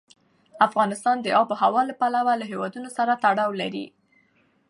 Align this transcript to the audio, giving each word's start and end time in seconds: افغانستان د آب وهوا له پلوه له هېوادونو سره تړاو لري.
افغانستان 0.67 1.17
د 1.21 1.27
آب 1.41 1.49
وهوا 1.51 1.81
له 1.89 1.93
پلوه 1.99 2.33
له 2.39 2.45
هېوادونو 2.51 2.89
سره 2.97 3.19
تړاو 3.23 3.51
لري. 3.61 3.85